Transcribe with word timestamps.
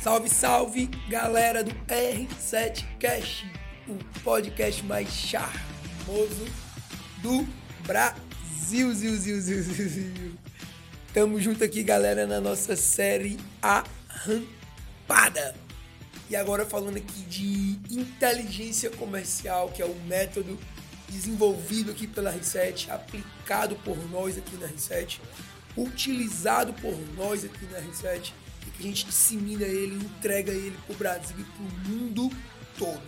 Salve, 0.00 0.28
salve, 0.28 0.86
galera 1.08 1.64
do 1.64 1.72
R7 1.86 2.84
Cash, 3.00 3.44
o 3.88 3.96
podcast 4.22 4.84
mais 4.84 5.08
charmoso 5.08 6.46
do 7.22 7.44
Brasil. 7.84 8.22
Zil, 8.54 8.94
zil, 8.94 9.18
zil, 9.18 9.40
zil, 9.40 9.88
zil. 9.88 10.32
Tamo 11.12 11.40
junto 11.40 11.64
aqui, 11.64 11.82
galera, 11.82 12.28
na 12.28 12.40
nossa 12.40 12.76
série 12.76 13.36
Arrampada. 13.60 15.56
E 16.30 16.36
agora 16.36 16.64
falando 16.64 16.98
aqui 16.98 17.22
de 17.22 17.80
inteligência 17.90 18.90
comercial, 18.90 19.70
que 19.70 19.82
é 19.82 19.84
o 19.84 19.94
método 20.06 20.56
desenvolvido 21.14 21.90
aqui 21.90 22.06
pela 22.06 22.32
R7, 22.32 22.90
aplicado 22.90 23.76
por 23.76 23.96
nós 24.10 24.36
aqui 24.36 24.56
na 24.56 24.68
R7, 24.68 25.20
utilizado 25.76 26.72
por 26.74 26.94
nós 27.16 27.44
aqui 27.44 27.64
na 27.66 27.78
R7 27.80 28.32
que 28.76 28.82
a 28.82 28.86
gente 28.86 29.06
dissemina 29.06 29.64
ele, 29.64 29.94
entrega 29.94 30.52
ele 30.52 30.76
para 30.86 30.94
o 30.94 30.98
Brasil 30.98 31.36
e 31.38 31.44
para 31.44 31.62
o 31.62 31.88
mundo 31.88 32.30
todo. 32.78 33.02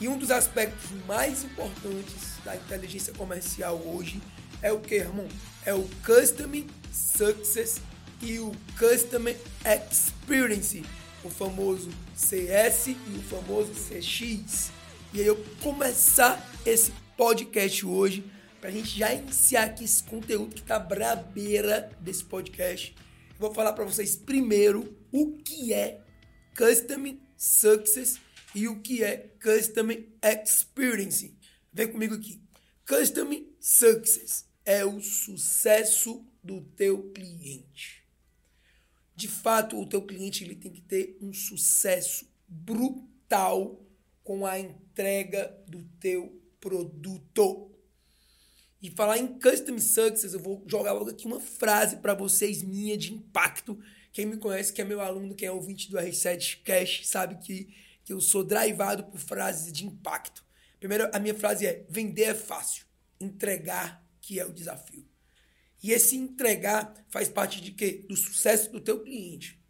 E 0.00 0.08
um 0.08 0.18
dos 0.18 0.30
aspectos 0.30 0.90
mais 1.06 1.44
importantes 1.44 2.36
da 2.44 2.56
inteligência 2.56 3.12
comercial 3.14 3.76
hoje 3.76 4.20
é 4.62 4.72
o 4.72 4.80
que, 4.80 4.96
irmão? 4.96 5.28
É 5.64 5.74
o 5.74 5.88
Customer 6.04 6.64
Success 6.92 7.80
e 8.20 8.38
o 8.38 8.52
Customer 8.78 9.36
Experience, 9.64 10.82
o 11.22 11.30
famoso 11.30 11.90
CS 12.14 12.88
e 12.88 13.18
o 13.18 13.22
famoso 13.22 13.72
CX. 13.72 14.70
E 15.12 15.20
aí 15.20 15.26
eu 15.26 15.42
começar 15.62 16.42
esse 16.64 16.92
podcast 17.16 17.86
hoje 17.86 18.24
para 18.60 18.68
a 18.68 18.72
gente 18.72 18.98
já 18.98 19.12
iniciar 19.14 19.64
aqui 19.64 19.84
esse 19.84 20.02
conteúdo 20.02 20.54
que 20.54 20.62
tá 20.62 20.78
brabeira 20.78 21.90
desse 22.00 22.24
podcast 22.24 22.94
vou 23.38 23.52
falar 23.54 23.72
para 23.72 23.84
vocês 23.84 24.16
primeiro 24.16 24.96
o 25.12 25.32
que 25.38 25.72
é 25.72 26.02
Custom 26.56 27.18
Success 27.36 28.20
e 28.54 28.68
o 28.68 28.80
que 28.80 29.04
é 29.04 29.30
Custom 29.42 29.88
Experience. 30.22 31.36
Vem 31.72 31.92
comigo 31.92 32.14
aqui. 32.14 32.40
Custom 32.86 33.44
Success 33.60 34.46
é 34.64 34.84
o 34.84 35.00
sucesso 35.00 36.24
do 36.42 36.62
teu 36.62 37.10
cliente. 37.10 38.04
De 39.14 39.28
fato, 39.28 39.78
o 39.78 39.86
teu 39.86 40.02
cliente 40.02 40.44
ele 40.44 40.54
tem 40.54 40.72
que 40.72 40.80
ter 40.80 41.18
um 41.20 41.32
sucesso 41.32 42.26
brutal 42.48 43.84
com 44.24 44.46
a 44.46 44.58
entrega 44.58 45.54
do 45.66 45.82
teu 46.00 46.42
produto. 46.60 47.70
E 48.80 48.90
falar 48.90 49.18
em 49.18 49.38
Custom 49.38 49.78
Success, 49.78 50.34
eu 50.34 50.40
vou 50.40 50.64
jogar 50.66 50.92
logo 50.92 51.10
aqui 51.10 51.26
uma 51.26 51.40
frase 51.40 51.96
para 51.96 52.14
vocês 52.14 52.62
minha 52.62 52.96
de 52.96 53.12
impacto. 53.12 53.78
Quem 54.12 54.26
me 54.26 54.36
conhece, 54.36 54.72
que 54.72 54.80
é 54.80 54.84
meu 54.84 55.00
aluno, 55.00 55.34
quem 55.34 55.48
é 55.48 55.52
ouvinte 55.52 55.90
do 55.90 55.96
R7 55.96 56.62
Cash, 56.62 57.06
sabe 57.06 57.36
que, 57.36 57.74
que 58.04 58.12
eu 58.12 58.20
sou 58.20 58.44
drivado 58.44 59.04
por 59.04 59.18
frases 59.18 59.72
de 59.72 59.84
impacto. 59.86 60.44
Primeiro, 60.78 61.10
a 61.12 61.18
minha 61.18 61.34
frase 61.34 61.66
é: 61.66 61.84
vender 61.88 62.24
é 62.24 62.34
fácil, 62.34 62.86
entregar 63.20 64.06
que 64.20 64.38
é 64.38 64.44
o 64.44 64.52
desafio. 64.52 65.06
E 65.82 65.92
esse 65.92 66.16
entregar 66.16 66.94
faz 67.08 67.28
parte 67.28 67.60
de 67.60 67.72
quê? 67.72 68.04
Do 68.08 68.16
sucesso 68.16 68.70
do 68.70 68.80
teu 68.80 69.02
cliente. 69.02 69.60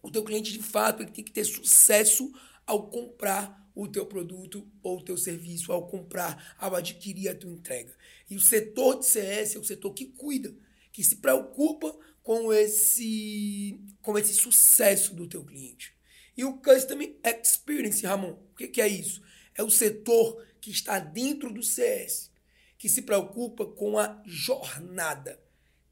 O 0.00 0.10
teu 0.10 0.24
cliente, 0.24 0.52
de 0.52 0.62
fato, 0.62 1.02
ele 1.02 1.10
tem 1.10 1.24
que 1.24 1.32
ter 1.32 1.44
sucesso 1.44 2.32
ao 2.66 2.88
comprar 2.88 3.61
o 3.74 3.88
teu 3.88 4.06
produto 4.06 4.66
ou 4.82 4.98
o 4.98 5.04
teu 5.04 5.16
serviço, 5.16 5.72
ao 5.72 5.86
comprar, 5.88 6.54
ao 6.58 6.74
adquirir 6.74 7.28
a 7.28 7.34
tua 7.34 7.50
entrega. 7.50 7.94
E 8.28 8.36
o 8.36 8.40
setor 8.40 8.98
de 8.98 9.06
CS 9.06 9.56
é 9.56 9.58
o 9.58 9.64
setor 9.64 9.92
que 9.92 10.06
cuida, 10.06 10.54
que 10.92 11.02
se 11.02 11.16
preocupa 11.16 11.96
com 12.22 12.52
esse, 12.52 13.80
com 14.00 14.18
esse 14.18 14.34
sucesso 14.34 15.14
do 15.14 15.26
teu 15.26 15.44
cliente. 15.44 15.94
E 16.36 16.44
o 16.44 16.58
Customer 16.58 17.14
Experience, 17.24 18.06
Ramon, 18.06 18.32
o 18.32 18.54
que, 18.56 18.68
que 18.68 18.80
é 18.80 18.88
isso? 18.88 19.22
É 19.54 19.62
o 19.62 19.70
setor 19.70 20.42
que 20.60 20.70
está 20.70 20.98
dentro 20.98 21.52
do 21.52 21.62
CS, 21.62 22.30
que 22.78 22.88
se 22.88 23.02
preocupa 23.02 23.66
com 23.66 23.98
a 23.98 24.22
jornada. 24.24 25.40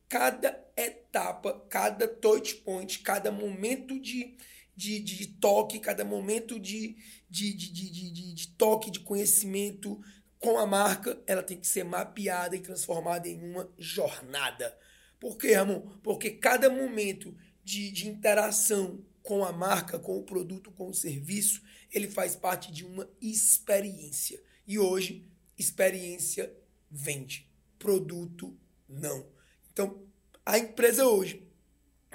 Cada 0.08 0.58
etapa, 0.76 1.64
cada 1.68 2.08
touch 2.08 2.56
point, 2.56 3.00
cada 3.00 3.30
momento 3.30 4.00
de, 4.00 4.36
de, 4.80 4.98
de 4.98 5.26
toque, 5.26 5.78
cada 5.78 6.06
momento 6.06 6.58
de, 6.58 6.96
de, 7.28 7.52
de, 7.52 8.32
de, 8.32 8.48
toque, 8.48 8.90
de 8.90 9.00
conhecimento 9.00 10.00
com 10.38 10.56
a 10.58 10.64
marca, 10.64 11.22
ela 11.26 11.42
tem 11.42 11.60
que 11.60 11.66
ser 11.66 11.84
mapeada 11.84 12.56
e 12.56 12.60
transformada 12.60 13.28
em 13.28 13.38
uma 13.42 13.70
jornada. 13.76 14.74
Por 15.18 15.36
quê, 15.36 15.52
Ramon? 15.52 15.82
Porque 16.02 16.30
cada 16.30 16.70
momento 16.70 17.36
de, 17.62 17.90
de 17.90 18.08
interação 18.08 19.04
com 19.22 19.44
a 19.44 19.52
marca, 19.52 19.98
com 19.98 20.16
o 20.16 20.22
produto, 20.22 20.72
com 20.72 20.88
o 20.88 20.94
serviço, 20.94 21.60
ele 21.92 22.08
faz 22.08 22.34
parte 22.34 22.72
de 22.72 22.86
uma 22.86 23.06
experiência. 23.20 24.42
E 24.66 24.78
hoje, 24.78 25.28
experiência 25.58 26.50
vende, 26.90 27.46
produto 27.78 28.58
não. 28.88 29.26
Então, 29.70 30.02
a 30.46 30.58
empresa 30.58 31.04
hoje, 31.04 31.46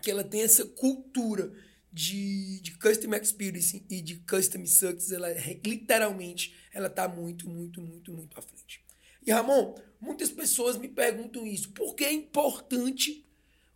que 0.02 0.10
ela 0.10 0.24
tem 0.24 0.42
essa 0.42 0.66
cultura 0.66 1.54
de, 1.96 2.60
de 2.60 2.78
Custom 2.78 3.16
Experience 3.16 3.86
e 3.90 4.02
de 4.02 4.18
Custom 4.18 4.66
Success, 4.66 5.14
ela 5.14 5.30
literalmente 5.66 6.54
ela 6.74 6.88
está 6.88 7.08
muito, 7.08 7.50
muito, 7.50 7.82
muito, 7.82 8.12
muito 8.12 8.38
à 8.38 8.42
frente. 8.42 8.84
E 9.26 9.32
Ramon, 9.32 9.74
muitas 10.00 10.30
pessoas 10.30 10.78
me 10.78 10.90
perguntam 10.90 11.48
isso. 11.48 11.72
Por 11.72 11.96
que 11.96 12.04
é 12.04 12.12
importante 12.12 13.26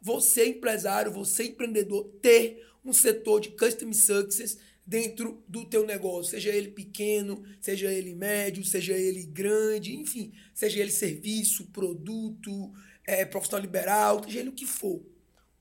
você, 0.02 0.48
empresário, 0.48 1.14
você, 1.14 1.46
empreendedor, 1.46 2.10
ter 2.22 2.68
um 2.84 2.92
setor 2.92 3.40
de 3.40 3.52
Custom 3.52 3.94
Success 3.94 4.60
dentro 4.86 5.42
do 5.48 5.64
teu 5.64 5.86
negócio, 5.86 6.32
seja 6.32 6.50
ele 6.50 6.72
pequeno, 6.72 7.42
seja 7.62 7.90
ele 7.90 8.14
médio, 8.14 8.66
seja 8.66 8.98
ele 8.98 9.24
grande, 9.24 9.96
enfim, 9.96 10.34
seja 10.54 10.82
ele 10.82 10.92
serviço, 10.92 11.68
produto, 11.68 12.74
é, 13.08 13.24
profissional 13.24 13.62
liberal, 13.62 14.22
seja 14.26 14.40
ele 14.40 14.50
o 14.50 14.54
que 14.54 14.66
for. 14.66 15.02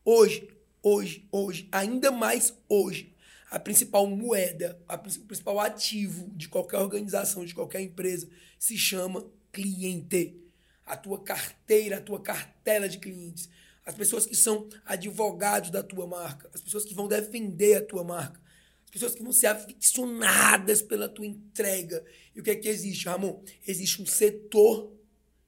Hoje, 0.05 0.49
hoje, 0.83 1.27
hoje, 1.31 1.69
ainda 1.71 2.11
mais 2.11 2.55
hoje, 2.69 3.15
a 3.51 3.59
principal 3.59 4.07
moeda, 4.07 4.79
a, 4.87 4.95
o 4.95 4.99
principal 4.99 5.59
ativo 5.61 6.31
de 6.35 6.49
qualquer 6.49 6.79
organização, 6.79 7.45
de 7.45 7.55
qualquer 7.55 7.81
empresa, 7.81 8.29
se 8.59 8.77
chama 8.77 9.27
cliente. 9.53 10.37
A 10.85 10.97
tua 10.97 11.23
carteira, 11.23 11.99
a 11.99 12.01
tua 12.01 12.21
cartela 12.21 12.89
de 12.89 12.99
clientes. 12.99 13.49
As 13.85 13.95
pessoas 13.95 14.27
que 14.27 14.35
são 14.35 14.69
advogados 14.85 15.71
da 15.71 15.83
tua 15.83 16.07
marca, 16.07 16.51
as 16.53 16.61
pessoas 16.61 16.85
que 16.85 16.95
vão 16.95 17.09
defender 17.09 17.77
a 17.77 17.85
tua 17.85 18.05
marca, 18.05 18.41
as 18.85 18.91
pessoas 18.91 19.15
que 19.15 19.23
vão 19.23 19.33
ser 19.33 19.49
aficionadas 19.49 20.81
pela 20.81 21.09
tua 21.09 21.27
entrega. 21.27 22.05
E 22.35 22.41
o 22.41 22.43
que 22.43 22.51
é 22.51 22.55
que 22.55 22.69
existe, 22.69 23.07
Ramon? 23.07 23.43
Existe 23.67 24.01
um 24.01 24.07
setor 24.07 24.93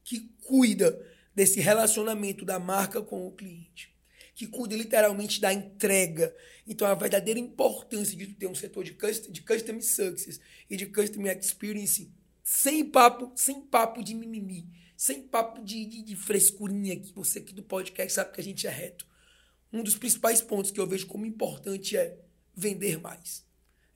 que 0.05 0.31
cuida 0.43 0.99
desse 1.35 1.61
relacionamento 1.61 2.45
da 2.45 2.59
marca 2.59 3.01
com 3.01 3.27
o 3.27 3.33
cliente 3.33 3.90
que 4.41 4.47
cuida 4.47 4.75
literalmente 4.75 5.39
da 5.39 5.53
entrega. 5.53 6.35
Então, 6.67 6.89
a 6.89 6.95
verdadeira 6.95 7.39
importância 7.39 8.17
de 8.17 8.27
ter 8.29 8.47
um 8.47 8.55
setor 8.55 8.83
de 8.83 8.95
custom, 8.95 9.31
de 9.31 9.43
custom 9.43 9.79
success 9.83 10.41
e 10.71 10.79
de 10.79 10.87
customer 10.87 11.37
experience 11.37 12.11
sem 12.43 12.87
papo, 12.87 13.31
sem 13.37 13.61
papo 13.61 14.03
de 14.03 14.15
mimimi, 14.15 14.67
sem 14.97 15.21
papo 15.21 15.63
de, 15.63 15.85
de, 15.85 16.03
de 16.03 16.17
frescurinha 16.17 16.99
que 16.99 17.13
você 17.13 17.41
aqui 17.41 17.53
do 17.53 17.63
podcast 17.63 18.15
sabe 18.15 18.33
que 18.33 18.41
a 18.41 18.45
gente 18.45 18.67
é 18.67 18.71
reto. 18.71 19.07
Um 19.71 19.83
dos 19.83 19.99
principais 19.99 20.41
pontos 20.41 20.71
que 20.71 20.81
eu 20.81 20.87
vejo 20.87 21.07
como 21.07 21.27
importante 21.27 21.99
é 21.99 22.19
vender 22.57 22.99
mais. 22.99 23.45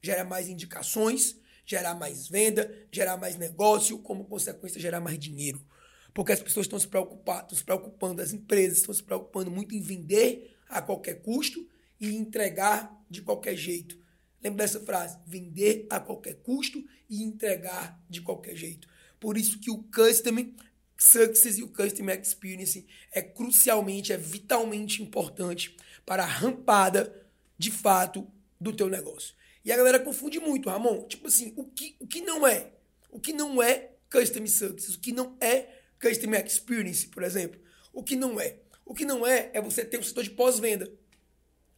Gerar 0.02 0.24
mais 0.24 0.46
indicações, 0.46 1.38
gerar 1.64 1.94
mais 1.94 2.28
venda, 2.28 2.70
gerar 2.92 3.16
mais 3.16 3.38
negócio, 3.38 3.98
como 4.00 4.26
consequência, 4.26 4.78
gerar 4.78 5.00
mais 5.00 5.18
dinheiro. 5.18 5.66
Porque 6.14 6.32
as 6.32 6.40
pessoas 6.40 6.66
estão 6.66 6.78
se 6.78 6.86
preocupando, 6.86 7.42
estão 7.42 7.58
se 7.58 7.64
preocupando, 7.64 8.22
as 8.22 8.32
empresas 8.32 8.78
estão 8.78 8.94
se 8.94 9.02
preocupando 9.02 9.50
muito 9.50 9.74
em 9.74 9.80
vender 9.80 10.56
a 10.68 10.80
qualquer 10.80 11.20
custo 11.20 11.68
e 12.00 12.14
entregar 12.14 13.04
de 13.10 13.20
qualquer 13.20 13.56
jeito. 13.56 13.98
Lembra 14.42 14.64
dessa 14.64 14.80
frase? 14.80 15.18
Vender 15.26 15.86
a 15.90 15.98
qualquer 15.98 16.36
custo 16.36 16.84
e 17.10 17.22
entregar 17.22 18.00
de 18.08 18.20
qualquer 18.20 18.54
jeito. 18.54 18.86
Por 19.18 19.36
isso 19.36 19.58
que 19.58 19.70
o 19.70 19.82
Customer 19.84 20.48
Success 20.96 21.58
e 21.58 21.62
o 21.62 21.68
Customer 21.68 22.20
Experience 22.20 22.86
é 23.10 23.20
crucialmente, 23.20 24.12
é 24.12 24.16
vitalmente 24.16 25.02
importante 25.02 25.76
para 26.06 26.22
a 26.22 26.26
rampada, 26.26 27.26
de 27.58 27.70
fato, 27.70 28.26
do 28.60 28.72
teu 28.72 28.88
negócio. 28.88 29.34
E 29.64 29.72
a 29.72 29.76
galera 29.76 29.98
confunde 29.98 30.38
muito, 30.38 30.68
Ramon. 30.68 31.06
Tipo 31.08 31.28
assim, 31.28 31.52
o 31.56 31.64
que, 31.64 31.96
o 31.98 32.06
que 32.06 32.20
não 32.20 32.46
é? 32.46 32.72
O 33.10 33.18
que 33.18 33.32
não 33.32 33.62
é 33.62 33.92
Customer 34.10 34.50
Success? 34.50 34.94
O 34.94 35.00
que 35.00 35.12
não 35.12 35.36
é 35.40 35.73
Customer 36.00 36.44
Experience, 36.44 37.08
por 37.08 37.22
exemplo. 37.22 37.60
O 37.92 38.02
que 38.02 38.16
não 38.16 38.40
é? 38.40 38.56
O 38.84 38.94
que 38.94 39.04
não 39.04 39.26
é 39.26 39.50
é 39.52 39.60
você 39.60 39.84
ter 39.84 39.98
um 39.98 40.02
setor 40.02 40.24
de 40.24 40.30
pós-venda. 40.30 40.92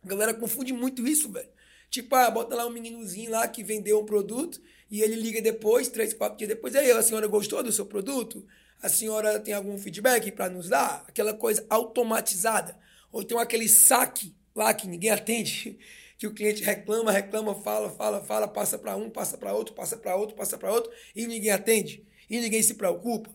A 0.03 0.09
galera 0.09 0.35
confunde 0.35 0.73
muito 0.73 1.07
isso, 1.07 1.31
velho. 1.31 1.49
Tipo, 1.91 2.15
ah, 2.17 2.31
bota 2.31 2.55
lá 2.55 2.67
um 2.67 2.71
meninozinho 2.71 3.31
lá 3.31 3.47
que 3.47 3.63
vendeu 3.63 4.01
um 4.01 4.05
produto 4.05 4.61
e 4.91 5.03
ele 5.03 5.17
liga 5.17 5.41
depois, 5.41 5.89
três, 5.89 6.13
quatro 6.13 6.39
dias 6.39 6.49
depois. 6.49 6.75
Aí, 6.75 6.91
a 6.91 7.03
senhora 7.03 7.27
gostou 7.27 7.63
do 7.63 7.73
seu 7.73 7.87
produto? 7.87 8.47
A 8.83 8.89
senhora 8.89 9.41
tem 9.41 9.55
algum 9.55 9.79
feedback 9.79 10.31
para 10.33 10.49
nos 10.49 10.69
dar? 10.69 11.05
Aquela 11.09 11.35
coisa 11.35 11.65
automatizada. 11.71 12.79
Ou 13.11 13.23
então 13.23 13.39
aquele 13.39 13.69
saque 13.69 14.35
lá 14.55 14.73
que 14.75 14.87
ninguém 14.87 15.11
atende, 15.11 15.79
que 16.19 16.27
o 16.27 16.35
cliente 16.35 16.63
reclama, 16.63 17.11
reclama, 17.11 17.55
fala, 17.55 17.91
fala, 17.91 18.23
fala, 18.23 18.49
passa 18.49 18.79
para 18.79 18.97
um, 18.97 19.09
passa 19.11 19.39
para 19.39 19.53
outro, 19.53 19.75
passa 19.75 19.97
para 19.97 20.17
outro, 20.17 20.37
passa 20.37 20.59
para 20.59 20.73
outro 20.73 20.91
e 21.15 21.27
ninguém 21.27 21.51
atende 21.51 22.07
e 22.29 22.41
ninguém 22.41 22.63
se 22.63 22.75
preocupa. 22.75 23.31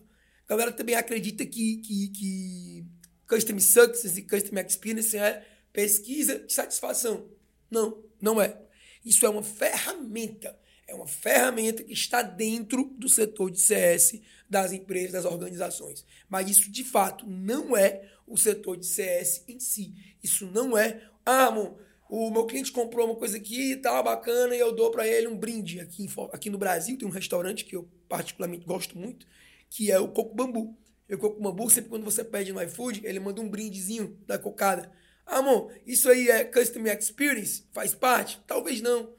A 0.51 0.55
galera 0.57 0.73
também 0.73 0.95
acredita 0.95 1.45
que, 1.45 1.77
que, 1.77 2.09
que 2.09 2.85
Customer 3.25 3.63
Success 3.63 4.17
e 4.17 4.21
Customer 4.21 4.65
Experience 4.65 5.17
é 5.17 5.47
pesquisa 5.71 6.39
de 6.39 6.51
satisfação. 6.51 7.29
Não, 7.71 8.03
não 8.21 8.41
é. 8.41 8.61
Isso 9.05 9.25
é 9.25 9.29
uma 9.29 9.43
ferramenta. 9.43 10.59
É 10.85 10.93
uma 10.93 11.07
ferramenta 11.07 11.85
que 11.85 11.93
está 11.93 12.21
dentro 12.21 12.83
do 12.97 13.07
setor 13.07 13.49
de 13.49 13.61
CS 13.61 14.19
das 14.49 14.73
empresas, 14.73 15.23
das 15.23 15.23
organizações. 15.23 16.05
Mas 16.27 16.49
isso, 16.49 16.69
de 16.69 16.83
fato, 16.83 17.25
não 17.25 17.77
é 17.77 18.11
o 18.27 18.35
setor 18.35 18.75
de 18.75 18.85
CS 18.87 19.45
em 19.47 19.57
si. 19.57 19.93
Isso 20.21 20.45
não 20.47 20.77
é, 20.77 21.01
ah, 21.25 21.45
amor, 21.45 21.77
o 22.09 22.29
meu 22.29 22.45
cliente 22.45 22.73
comprou 22.73 23.05
uma 23.05 23.15
coisa 23.15 23.37
aqui, 23.37 23.77
tá 23.77 24.03
bacana, 24.03 24.53
e 24.53 24.59
eu 24.59 24.73
dou 24.73 24.91
para 24.91 25.07
ele 25.07 25.29
um 25.29 25.37
brinde. 25.37 25.79
Aqui, 25.79 26.09
aqui 26.33 26.49
no 26.49 26.57
Brasil 26.57 26.97
tem 26.97 27.07
um 27.07 27.11
restaurante 27.11 27.63
que 27.63 27.77
eu 27.77 27.87
particularmente 28.09 28.65
gosto 28.65 28.97
muito, 28.97 29.25
que 29.71 29.89
é 29.89 29.97
o 29.97 30.09
Coco 30.09 30.35
Bambu. 30.35 30.77
E 31.09 31.15
o 31.15 31.17
Coco 31.17 31.41
Bambu, 31.41 31.69
sempre 31.69 31.89
quando 31.89 32.03
você 32.03 32.23
pede 32.23 32.51
no 32.51 32.61
iFood, 32.61 33.01
ele 33.05 33.19
manda 33.19 33.41
um 33.41 33.49
brindezinho 33.49 34.19
da 34.27 34.37
cocada. 34.37 34.91
Ah, 35.25 35.37
amor, 35.37 35.73
isso 35.87 36.09
aí 36.09 36.29
é 36.29 36.43
Customer 36.43 36.95
Experience? 36.95 37.63
Faz 37.71 37.95
parte? 37.95 38.39
Talvez 38.45 38.81
não. 38.81 39.13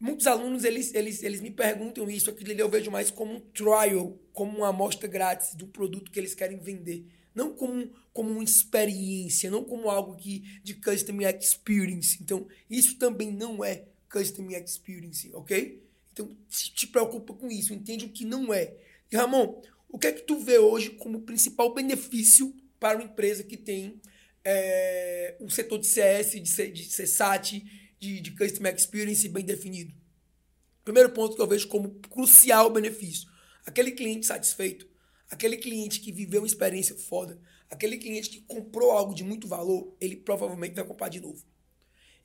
Muitos 0.00 0.26
alunos, 0.26 0.64
eles, 0.64 0.92
eles, 0.92 1.22
eles 1.22 1.40
me 1.40 1.50
perguntam 1.50 2.10
isso, 2.10 2.30
aquilo 2.30 2.52
eu 2.52 2.68
vejo 2.68 2.90
mais 2.90 3.10
como 3.10 3.34
um 3.34 3.40
trial, 3.40 4.18
como 4.32 4.58
uma 4.58 4.68
amostra 4.68 5.08
grátis 5.08 5.54
do 5.54 5.66
produto 5.68 6.10
que 6.10 6.18
eles 6.18 6.34
querem 6.34 6.58
vender. 6.58 7.06
Não 7.34 7.54
como, 7.54 7.90
como 8.12 8.30
uma 8.30 8.42
experiência, 8.44 9.50
não 9.50 9.62
como 9.62 9.88
algo 9.88 10.16
que, 10.16 10.40
de 10.64 10.74
Customer 10.74 11.36
Experience. 11.36 12.18
Então, 12.20 12.48
isso 12.68 12.98
também 12.98 13.32
não 13.32 13.64
é 13.64 13.84
Customer 14.10 14.60
Experience, 14.60 15.30
ok? 15.32 15.80
Então, 16.12 16.36
se 16.48 16.72
te 16.72 16.88
preocupa 16.88 17.34
com 17.34 17.48
isso, 17.48 17.72
entende 17.72 18.04
o 18.04 18.08
que 18.08 18.24
não 18.24 18.52
é. 18.52 18.74
E, 19.10 19.16
Ramon, 19.16 19.60
o 19.88 19.98
que 19.98 20.06
é 20.06 20.12
que 20.12 20.22
tu 20.22 20.38
vê 20.38 20.58
hoje 20.58 20.90
como 20.90 21.22
principal 21.22 21.72
benefício 21.72 22.54
para 22.78 22.98
uma 22.98 23.04
empresa 23.04 23.42
que 23.42 23.56
tem 23.56 24.00
é, 24.44 25.36
um 25.40 25.48
setor 25.48 25.78
de 25.78 25.86
CS, 25.86 26.32
de, 26.32 26.72
de 26.72 26.84
CSAT, 26.84 27.64
de, 27.98 28.20
de 28.20 28.30
Customer 28.32 28.74
Experience 28.74 29.28
bem 29.28 29.44
definido. 29.44 29.94
Primeiro 30.84 31.10
ponto 31.10 31.36
que 31.36 31.42
eu 31.42 31.46
vejo 31.46 31.68
como 31.68 32.00
crucial 32.08 32.70
benefício. 32.70 33.28
Aquele 33.66 33.92
cliente 33.92 34.26
satisfeito, 34.26 34.88
aquele 35.30 35.56
cliente 35.56 36.00
que 36.00 36.12
viveu 36.12 36.40
uma 36.40 36.46
experiência 36.46 36.96
foda, 36.96 37.38
aquele 37.68 37.98
cliente 37.98 38.30
que 38.30 38.40
comprou 38.42 38.92
algo 38.92 39.14
de 39.14 39.22
muito 39.22 39.46
valor, 39.46 39.94
ele 40.00 40.16
provavelmente 40.16 40.74
vai 40.74 40.84
comprar 40.84 41.08
de 41.08 41.20
novo. 41.20 41.44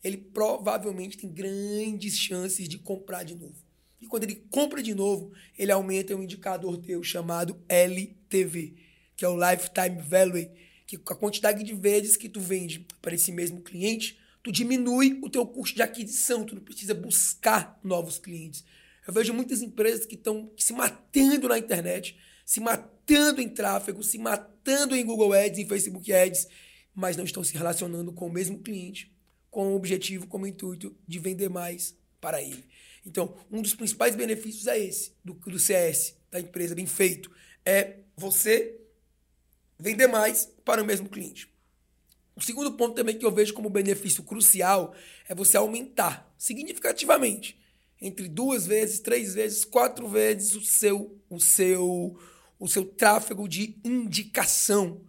Ele 0.03 0.17
provavelmente 0.17 1.17
tem 1.17 1.29
grandes 1.29 2.17
chances 2.17 2.67
de 2.67 2.77
comprar 2.77 3.23
de 3.23 3.35
novo. 3.35 3.55
E 4.03 4.05
quando 4.05 4.23
ele 4.23 4.35
compra 4.51 4.83
de 4.83 4.93
novo, 4.93 5.31
ele 5.57 5.71
aumenta 5.71 6.13
um 6.13 6.21
indicador 6.21 6.75
teu 6.75 7.01
chamado 7.01 7.57
LTV, 7.69 8.75
que 9.15 9.23
é 9.23 9.29
o 9.29 9.37
Lifetime 9.37 10.01
Value, 10.01 10.49
que 10.85 10.97
a 10.97 11.15
quantidade 11.15 11.63
de 11.63 11.73
vezes 11.73 12.17
que 12.17 12.27
tu 12.27 12.41
vende 12.41 12.85
para 13.01 13.15
esse 13.15 13.31
mesmo 13.31 13.61
cliente, 13.61 14.19
tu 14.43 14.51
diminui 14.51 15.21
o 15.23 15.29
teu 15.29 15.47
custo 15.47 15.77
de 15.77 15.81
aquisição, 15.81 16.43
tu 16.43 16.53
não 16.53 16.61
precisa 16.61 16.93
buscar 16.93 17.79
novos 17.81 18.19
clientes. 18.19 18.65
Eu 19.07 19.13
vejo 19.13 19.33
muitas 19.33 19.61
empresas 19.61 20.05
que 20.05 20.15
estão 20.15 20.51
se 20.57 20.73
matando 20.73 21.47
na 21.47 21.57
internet, 21.57 22.17
se 22.45 22.59
matando 22.59 23.39
em 23.39 23.47
tráfego, 23.47 24.03
se 24.03 24.17
matando 24.17 24.97
em 24.97 25.05
Google 25.05 25.31
Ads, 25.31 25.59
em 25.59 25.65
Facebook 25.65 26.11
Ads, 26.11 26.49
mas 26.93 27.15
não 27.15 27.23
estão 27.23 27.41
se 27.41 27.53
relacionando 27.53 28.11
com 28.11 28.27
o 28.27 28.33
mesmo 28.33 28.59
cliente, 28.59 29.15
com 29.49 29.71
o 29.71 29.75
objetivo, 29.77 30.27
com 30.27 30.39
o 30.41 30.47
intuito 30.47 30.93
de 31.07 31.19
vender 31.19 31.49
mais 31.49 31.97
para 32.19 32.41
ele. 32.41 32.65
Então, 33.05 33.35
um 33.51 33.61
dos 33.61 33.75
principais 33.75 34.15
benefícios 34.15 34.67
é 34.67 34.79
esse, 34.79 35.13
do, 35.23 35.33
do 35.33 35.59
CS, 35.59 36.15
da 36.31 36.39
empresa 36.39 36.73
bem 36.73 36.85
feito, 36.85 37.29
é 37.65 37.97
você 38.15 38.79
vender 39.77 40.07
mais 40.07 40.45
para 40.63 40.81
o 40.81 40.85
mesmo 40.85 41.09
cliente. 41.09 41.51
O 42.35 42.41
segundo 42.41 42.71
ponto 42.73 42.95
também 42.95 43.17
que 43.17 43.25
eu 43.25 43.31
vejo 43.31 43.53
como 43.53 43.69
benefício 43.69 44.23
crucial 44.23 44.95
é 45.27 45.35
você 45.35 45.57
aumentar 45.57 46.33
significativamente 46.37 47.59
entre 48.01 48.27
duas 48.27 48.65
vezes, 48.65 48.99
três 48.99 49.33
vezes, 49.33 49.63
quatro 49.63 50.07
vezes 50.07 50.55
o 50.55 50.61
seu 50.61 51.17
o 51.29 51.39
seu 51.39 52.19
o 52.59 52.67
seu 52.67 52.85
tráfego 52.85 53.47
de 53.47 53.77
indicação. 53.83 55.01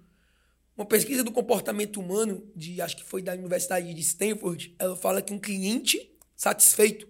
Uma 0.76 0.84
pesquisa 0.84 1.22
do 1.22 1.30
comportamento 1.30 2.00
humano 2.00 2.50
de 2.54 2.80
acho 2.80 2.96
que 2.96 3.04
foi 3.04 3.22
da 3.22 3.32
Universidade 3.32 3.94
de 3.94 4.00
Stanford, 4.00 4.74
ela 4.78 4.96
fala 4.96 5.22
que 5.22 5.32
um 5.32 5.38
cliente 5.38 6.12
satisfeito, 6.36 7.08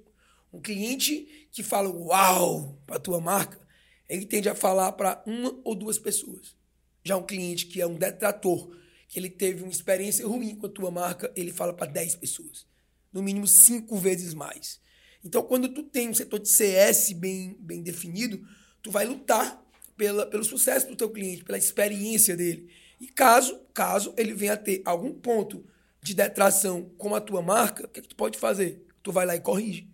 um 0.54 0.60
cliente 0.60 1.48
que 1.50 1.62
fala 1.62 1.90
uau 1.90 2.80
para 2.86 3.00
tua 3.00 3.20
marca, 3.20 3.60
ele 4.08 4.24
tende 4.24 4.48
a 4.48 4.54
falar 4.54 4.92
para 4.92 5.22
uma 5.26 5.58
ou 5.64 5.74
duas 5.74 5.98
pessoas. 5.98 6.54
Já 7.02 7.16
um 7.16 7.26
cliente 7.26 7.66
que 7.66 7.80
é 7.80 7.86
um 7.86 7.96
detrator, 7.96 8.70
que 9.08 9.18
ele 9.18 9.28
teve 9.28 9.62
uma 9.62 9.72
experiência 9.72 10.26
ruim 10.26 10.54
com 10.54 10.66
a 10.66 10.70
tua 10.70 10.90
marca, 10.90 11.32
ele 11.34 11.52
fala 11.52 11.72
para 11.72 11.90
10 11.90 12.16
pessoas. 12.16 12.66
No 13.12 13.22
mínimo 13.22 13.46
cinco 13.46 13.96
vezes 13.96 14.32
mais. 14.32 14.80
Então, 15.24 15.42
quando 15.42 15.68
tu 15.68 15.82
tem 15.82 16.08
um 16.08 16.14
setor 16.14 16.38
de 16.38 16.48
CS 16.48 17.12
bem, 17.12 17.56
bem 17.58 17.82
definido, 17.82 18.46
tu 18.82 18.90
vai 18.90 19.06
lutar 19.06 19.60
pela, 19.96 20.26
pelo 20.26 20.44
sucesso 20.44 20.86
do 20.86 20.96
teu 20.96 21.10
cliente, 21.10 21.44
pela 21.44 21.58
experiência 21.58 22.36
dele. 22.36 22.70
E 23.00 23.08
caso, 23.08 23.58
caso 23.72 24.14
ele 24.16 24.34
venha 24.34 24.52
a 24.52 24.56
ter 24.56 24.82
algum 24.84 25.12
ponto 25.12 25.64
de 26.00 26.14
detração 26.14 26.90
com 26.96 27.14
a 27.14 27.20
tua 27.20 27.42
marca, 27.42 27.86
o 27.86 27.88
que, 27.88 28.00
é 28.00 28.02
que 28.02 28.08
tu 28.08 28.16
pode 28.16 28.38
fazer? 28.38 28.86
Tu 29.02 29.10
vai 29.10 29.26
lá 29.26 29.34
e 29.34 29.40
corrige. 29.40 29.93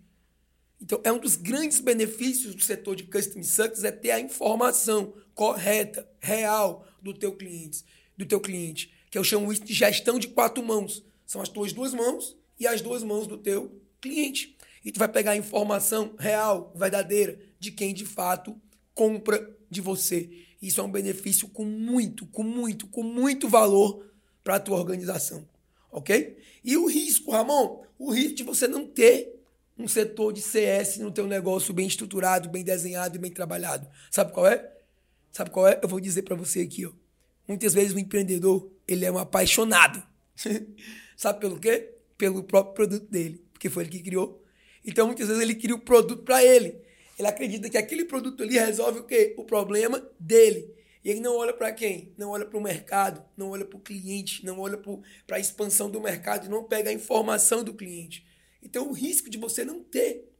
Então, 0.81 0.99
é 1.03 1.11
um 1.11 1.19
dos 1.19 1.35
grandes 1.35 1.79
benefícios 1.79 2.55
do 2.55 2.63
setor 2.63 2.95
de 2.95 3.03
Custom 3.03 3.43
Success 3.43 3.83
é 3.83 3.91
ter 3.91 4.11
a 4.11 4.19
informação 4.19 5.13
correta, 5.35 6.09
real 6.19 6.87
do 7.01 7.13
teu 7.13 7.35
cliente, 7.35 7.85
do 8.17 8.25
teu 8.25 8.39
cliente, 8.39 8.91
que 9.09 9.17
eu 9.17 9.23
chamo 9.23 9.51
isso 9.53 9.63
de 9.63 9.73
gestão 9.73 10.17
de 10.17 10.27
quatro 10.27 10.63
mãos. 10.63 11.03
São 11.25 11.41
as 11.41 11.49
tuas 11.49 11.71
duas 11.71 11.93
mãos 11.93 12.35
e 12.59 12.65
as 12.65 12.81
duas 12.81 13.03
mãos 13.03 13.27
do 13.27 13.37
teu 13.37 13.79
cliente. 14.01 14.57
E 14.83 14.91
tu 14.91 14.97
vai 14.97 15.07
pegar 15.07 15.31
a 15.31 15.37
informação 15.37 16.15
real, 16.17 16.73
verdadeira, 16.75 17.37
de 17.59 17.71
quem 17.71 17.93
de 17.93 18.05
fato 18.05 18.59
compra 18.95 19.55
de 19.69 19.81
você. 19.81 20.29
Isso 20.59 20.81
é 20.81 20.83
um 20.83 20.91
benefício 20.91 21.47
com 21.47 21.63
muito, 21.63 22.25
com 22.27 22.43
muito, 22.43 22.87
com 22.87 23.03
muito 23.03 23.47
valor 23.47 24.05
para 24.43 24.55
a 24.55 24.59
tua 24.59 24.77
organização. 24.77 25.47
Ok? 25.91 26.37
E 26.63 26.75
o 26.75 26.87
risco, 26.87 27.31
Ramon, 27.31 27.83
o 27.99 28.11
risco 28.11 28.35
de 28.35 28.43
você 28.43 28.67
não 28.67 28.87
ter 28.87 29.40
um 29.77 29.87
setor 29.87 30.33
de 30.33 30.41
CS 30.41 30.97
no 30.97 31.11
teu 31.11 31.27
negócio 31.27 31.73
bem 31.73 31.87
estruturado, 31.87 32.49
bem 32.49 32.63
desenhado 32.63 33.15
e 33.15 33.19
bem 33.19 33.31
trabalhado. 33.31 33.87
Sabe 34.09 34.31
qual 34.31 34.47
é? 34.47 34.71
Sabe 35.31 35.49
qual 35.49 35.67
é? 35.67 35.79
Eu 35.81 35.87
vou 35.87 35.99
dizer 35.99 36.23
para 36.23 36.35
você 36.35 36.61
aqui, 36.61 36.85
ó. 36.85 36.91
Muitas 37.47 37.73
vezes 37.73 37.93
o 37.93 37.99
empreendedor, 37.99 38.69
ele 38.87 39.05
é 39.05 39.11
um 39.11 39.17
apaixonado. 39.17 40.01
Sabe 41.17 41.39
pelo 41.39 41.59
quê? 41.59 41.93
Pelo 42.17 42.43
próprio 42.43 42.73
produto 42.73 43.09
dele, 43.09 43.43
porque 43.51 43.69
foi 43.69 43.83
ele 43.83 43.91
que 43.91 44.03
criou. 44.03 44.43
Então, 44.85 45.07
muitas 45.07 45.27
vezes 45.27 45.41
ele 45.41 45.55
cria 45.55 45.75
o 45.75 45.79
produto 45.79 46.23
para 46.23 46.43
ele. 46.43 46.75
Ele 47.17 47.27
acredita 47.27 47.69
que 47.69 47.77
aquele 47.77 48.05
produto 48.05 48.41
ali 48.41 48.57
resolve 48.57 48.99
o 48.99 49.03
quê? 49.03 49.35
O 49.37 49.43
problema 49.43 50.01
dele. 50.19 50.73
E 51.03 51.09
ele 51.09 51.19
não 51.19 51.35
olha 51.35 51.53
para 51.53 51.71
quem? 51.71 52.13
Não 52.17 52.29
olha 52.29 52.45
para 52.45 52.57
o 52.57 52.61
mercado, 52.61 53.23
não 53.35 53.49
olha 53.51 53.65
para 53.65 53.77
o 53.77 53.81
cliente, 53.81 54.45
não 54.45 54.59
olha 54.59 54.77
para 54.77 55.37
a 55.37 55.39
expansão 55.39 55.89
do 55.89 55.99
mercado 55.99 56.49
não 56.49 56.63
pega 56.63 56.89
a 56.89 56.93
informação 56.93 57.63
do 57.63 57.73
cliente. 57.73 58.25
Então, 58.61 58.89
o 58.89 58.93
risco 58.93 59.29
de 59.29 59.37
você 59.37 59.63
não 59.63 59.83
ter 59.83 60.31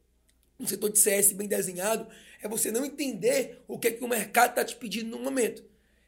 um 0.60 0.68
setor 0.68 0.92
de 0.92 1.00
CS 1.00 1.34
bem 1.34 1.48
desenhado 1.48 2.08
é 2.42 2.48
você 2.48 2.72
não 2.72 2.86
entender 2.86 3.64
o 3.68 3.80
que, 3.80 3.88
é 3.88 3.92
que 3.92 4.04
o 4.04 4.08
mercado 4.08 4.52
está 4.52 4.64
te 4.64 4.76
pedindo 4.76 5.10
no 5.10 5.24
momento. 5.24 5.64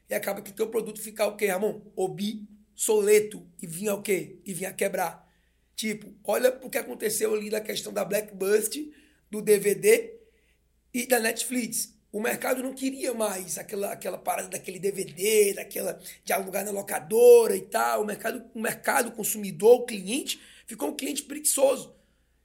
E 0.09 0.13
acaba 0.13 0.41
que 0.41 0.51
teu 0.51 0.67
produto 0.67 1.01
fica 1.01 1.25
o 1.25 1.35
quê, 1.35 1.47
Ramon? 1.47 1.81
Obsoleto. 1.95 3.47
E 3.61 3.67
vinha 3.67 3.93
o 3.93 4.01
quê? 4.01 4.37
E 4.45 4.53
vinha 4.53 4.71
quebrar. 4.71 5.27
Tipo, 5.75 6.13
olha 6.23 6.59
o 6.61 6.69
que 6.69 6.77
aconteceu 6.77 7.33
ali 7.33 7.49
na 7.49 7.61
questão 7.61 7.91
da 7.91 8.05
Blackbust, 8.05 8.91
do 9.29 9.41
DVD 9.41 10.13
e 10.93 11.07
da 11.07 11.19
Netflix. 11.19 11.93
O 12.11 12.21
mercado 12.21 12.61
não 12.61 12.75
queria 12.75 13.11
mais 13.11 13.57
aquela, 13.57 13.91
aquela 13.91 14.19
parada 14.19 14.49
daquele 14.49 14.77
DVD, 14.77 15.53
daquela 15.53 15.99
de 16.23 16.31
alugar 16.31 16.63
na 16.63 16.69
locadora 16.69 17.55
e 17.55 17.61
tal. 17.61 18.03
O 18.03 18.05
mercado, 18.05 18.45
o 18.53 18.61
mercado 18.61 19.11
consumidor, 19.13 19.81
o 19.81 19.85
cliente, 19.85 20.39
ficou 20.67 20.89
um 20.89 20.95
cliente 20.95 21.23
preguiçoso 21.23 21.95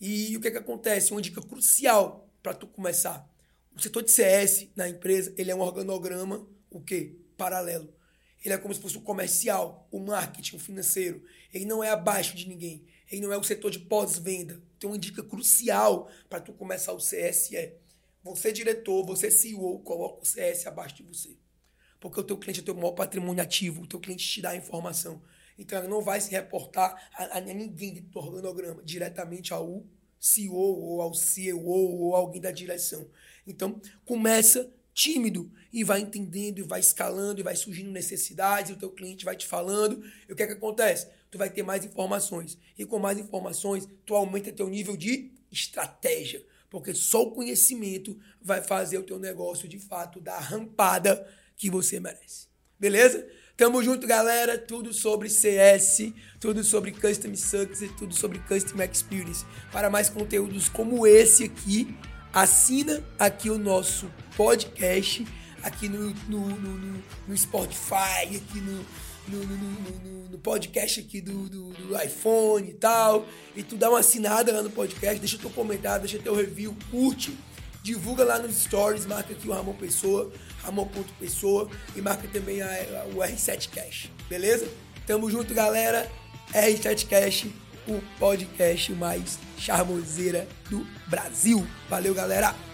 E 0.00 0.34
o 0.34 0.40
que, 0.40 0.48
é 0.48 0.50
que 0.50 0.56
acontece? 0.56 1.12
Uma 1.12 1.20
dica 1.20 1.42
crucial 1.42 2.26
para 2.42 2.54
tu 2.54 2.66
começar. 2.66 3.30
O 3.76 3.82
setor 3.82 4.02
de 4.02 4.10
CS 4.10 4.68
na 4.74 4.88
empresa, 4.88 5.34
ele 5.36 5.50
é 5.50 5.54
um 5.54 5.60
organograma, 5.60 6.48
o 6.70 6.80
quê? 6.80 7.16
Paralelo. 7.36 7.92
Ele 8.42 8.54
é 8.54 8.56
como 8.56 8.72
se 8.72 8.80
fosse 8.80 8.96
o 8.96 9.02
comercial, 9.02 9.86
o 9.92 10.00
marketing, 10.00 10.56
o 10.56 10.58
financeiro. 10.58 11.22
Ele 11.52 11.66
não 11.66 11.84
é 11.84 11.90
abaixo 11.90 12.34
de 12.34 12.48
ninguém. 12.48 12.82
Ele 13.12 13.20
não 13.20 13.30
é 13.30 13.36
o 13.36 13.44
setor 13.44 13.70
de 13.70 13.80
pós-venda. 13.80 14.58
Tem 14.78 14.88
uma 14.88 14.98
dica 14.98 15.22
crucial 15.22 16.10
para 16.30 16.40
tu 16.40 16.54
começar 16.54 16.94
o 16.94 16.98
CS 16.98 17.52
é 17.52 17.74
você 18.22 18.52
diretor, 18.52 19.04
você 19.04 19.30
CEO, 19.30 19.80
coloca 19.80 20.22
o 20.22 20.26
CS 20.26 20.66
abaixo 20.66 20.96
de 20.96 21.02
você. 21.02 21.36
Porque 21.98 22.20
o 22.20 22.24
teu 22.24 22.36
cliente 22.36 22.60
é 22.60 22.62
o 22.62 22.64
teu 22.64 22.74
maior 22.74 22.92
patrimônio 22.92 23.42
ativo, 23.42 23.82
o 23.82 23.86
teu 23.86 24.00
cliente 24.00 24.26
te 24.26 24.40
dá 24.40 24.50
a 24.50 24.56
informação. 24.56 25.22
Então 25.58 25.78
ela 25.78 25.88
não 25.88 26.00
vai 26.00 26.20
se 26.20 26.30
reportar 26.30 27.10
a, 27.14 27.38
a 27.38 27.40
ninguém 27.40 28.02
do 28.02 28.18
organograma, 28.18 28.82
diretamente 28.82 29.52
ao 29.52 29.84
CEO 30.18 30.54
ou 30.54 31.02
ao 31.02 31.14
CEO 31.14 31.62
ou 31.66 32.14
alguém 32.14 32.40
da 32.40 32.50
direção. 32.50 33.08
Então, 33.46 33.80
começa 34.04 34.72
tímido 34.92 35.50
e 35.72 35.82
vai 35.82 36.00
entendendo 36.00 36.58
e 36.58 36.62
vai 36.62 36.80
escalando 36.80 37.40
e 37.40 37.42
vai 37.42 37.56
surgindo 37.56 37.90
necessidades, 37.90 38.70
e 38.70 38.74
o 38.74 38.76
teu 38.76 38.90
cliente 38.90 39.24
vai 39.24 39.36
te 39.36 39.46
falando. 39.46 40.04
E 40.28 40.32
o 40.32 40.36
que 40.36 40.42
é 40.42 40.46
que 40.46 40.52
acontece? 40.52 41.08
Tu 41.30 41.38
vai 41.38 41.48
ter 41.48 41.62
mais 41.62 41.84
informações. 41.84 42.58
E 42.78 42.84
com 42.84 42.98
mais 42.98 43.18
informações, 43.18 43.88
tu 44.04 44.14
aumenta 44.14 44.52
teu 44.52 44.68
nível 44.68 44.96
de 44.96 45.30
estratégia. 45.50 46.44
Porque 46.70 46.94
só 46.94 47.22
o 47.22 47.32
conhecimento 47.32 48.16
vai 48.40 48.62
fazer 48.62 48.96
o 48.96 49.02
teu 49.02 49.18
negócio 49.18 49.68
de 49.68 49.78
fato 49.78 50.20
dar 50.20 50.36
a 50.36 50.40
rampada 50.40 51.28
que 51.56 51.68
você 51.68 51.98
merece. 51.98 52.48
Beleza? 52.78 53.26
Tamo 53.56 53.82
junto, 53.82 54.06
galera. 54.06 54.56
Tudo 54.56 54.90
sobre 54.94 55.28
CS, 55.28 56.14
tudo 56.38 56.64
sobre 56.64 56.92
Custom 56.92 57.34
Success, 57.34 57.90
tudo 57.98 58.14
sobre 58.14 58.38
Custom 58.38 58.80
Experience. 58.82 59.44
Para 59.70 59.90
mais 59.90 60.08
conteúdos 60.08 60.68
como 60.70 61.06
esse 61.06 61.44
aqui, 61.44 61.94
assina 62.32 63.04
aqui 63.18 63.50
o 63.50 63.58
nosso 63.58 64.10
podcast, 64.34 65.26
aqui 65.62 65.90
no, 65.90 66.14
no, 66.26 66.48
no, 66.48 67.04
no 67.28 67.36
Spotify, 67.36 68.36
aqui 68.36 68.60
no, 68.60 68.86
no, 69.28 69.44
no, 70.30 70.38
podcast 70.38 71.00
aqui 71.00 71.20
do, 71.20 71.48
do, 71.48 71.72
do, 71.72 72.02
iPhone 72.02 72.68
e 72.68 72.74
tal. 72.74 73.26
E 73.54 73.62
tu 73.62 73.76
dá 73.76 73.90
uma 73.90 73.98
assinada 73.98 74.52
lá 74.52 74.62
no 74.62 74.70
podcast, 74.70 75.18
deixa 75.18 75.36
teu 75.36 75.50
comentário, 75.50 76.06
deixa 76.06 76.18
teu 76.22 76.34
review, 76.34 76.74
curte, 76.90 77.36
divulga 77.82 78.24
lá 78.24 78.38
nos 78.38 78.56
stories, 78.56 79.04
marca 79.04 79.32
aqui 79.32 79.46
o 79.46 79.52
Ramon 79.52 79.74
Pessoa 79.74 80.32
Ramon.pessoa 80.62 81.68
e 81.96 82.00
marca 82.00 82.28
também 82.28 82.62
a, 82.62 82.66
a, 82.66 83.04
o 83.14 83.16
R7 83.16 83.68
Cash, 83.70 84.10
beleza? 84.28 84.68
Tamo 85.06 85.30
junto, 85.30 85.54
galera. 85.54 86.10
R7 86.52 87.06
Cash, 87.08 87.46
o 87.86 88.00
podcast 88.18 88.92
mais 88.92 89.38
charmoseira 89.56 90.46
do 90.68 90.86
Brasil. 91.08 91.66
Valeu, 91.88 92.14
galera! 92.14 92.69